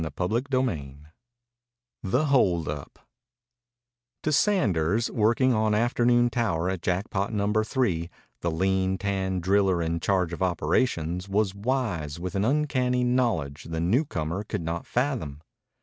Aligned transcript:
CHAPTER 0.03 0.23
XXI 0.41 0.97
THE 2.01 2.25
HOLD 2.25 2.67
UP 2.67 2.97
To 4.23 4.31
Sanders, 4.31 5.11
working 5.11 5.53
on 5.53 5.75
afternoon 5.75 6.31
tower 6.31 6.71
at 6.71 6.81
Jackpot 6.81 7.31
Number 7.31 7.63
Three, 7.63 8.09
the 8.39 8.49
lean, 8.49 8.97
tanned 8.97 9.43
driller 9.43 9.79
in 9.79 9.99
charge 9.99 10.33
of 10.33 10.41
operations 10.41 11.29
was 11.29 11.53
wise 11.53 12.19
with 12.19 12.33
an 12.33 12.43
uncanny 12.43 13.03
knowledge 13.03 13.65
the 13.65 13.79
newcomer 13.79 14.43
could 14.43 14.63
not 14.63 14.87
fathom. 14.87 15.39